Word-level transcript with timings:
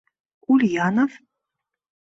—Ульянов... 0.51 1.11